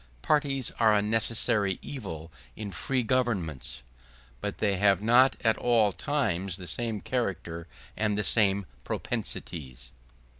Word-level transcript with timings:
Parties 0.23 0.71
are 0.79 0.95
a 0.95 1.01
necessary 1.03 1.77
evil 1.83 2.31
in 2.55 2.71
free 2.71 3.03
governments; 3.03 3.83
but 4.39 4.57
they 4.57 4.77
have 4.77 4.99
not 4.99 5.35
at 5.43 5.59
all 5.59 5.91
times 5.91 6.57
the 6.57 6.65
same 6.65 7.01
character 7.01 7.67
and 7.95 8.17
the 8.17 8.23
same 8.23 8.65
propensities. 8.83 9.91